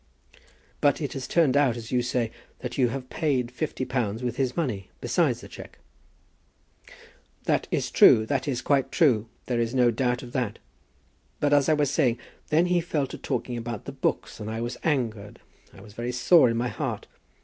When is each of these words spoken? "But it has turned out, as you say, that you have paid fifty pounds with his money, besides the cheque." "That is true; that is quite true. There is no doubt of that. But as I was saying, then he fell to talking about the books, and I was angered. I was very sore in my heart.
"But 0.81 0.99
it 0.99 1.13
has 1.13 1.27
turned 1.27 1.55
out, 1.55 1.77
as 1.77 1.91
you 1.91 2.01
say, 2.01 2.31
that 2.61 2.75
you 2.75 2.87
have 2.87 3.11
paid 3.11 3.51
fifty 3.51 3.85
pounds 3.85 4.23
with 4.23 4.35
his 4.37 4.57
money, 4.57 4.89
besides 4.99 5.41
the 5.41 5.47
cheque." 5.47 5.77
"That 7.43 7.67
is 7.69 7.91
true; 7.91 8.25
that 8.25 8.47
is 8.47 8.63
quite 8.63 8.91
true. 8.91 9.27
There 9.45 9.59
is 9.59 9.75
no 9.75 9.91
doubt 9.91 10.23
of 10.23 10.31
that. 10.31 10.57
But 11.39 11.53
as 11.53 11.69
I 11.69 11.75
was 11.75 11.91
saying, 11.91 12.17
then 12.49 12.65
he 12.65 12.81
fell 12.81 13.05
to 13.05 13.17
talking 13.19 13.57
about 13.57 13.85
the 13.85 13.91
books, 13.91 14.39
and 14.39 14.49
I 14.49 14.59
was 14.59 14.75
angered. 14.83 15.39
I 15.71 15.81
was 15.81 15.93
very 15.93 16.11
sore 16.13 16.49
in 16.49 16.57
my 16.57 16.69
heart. 16.69 17.05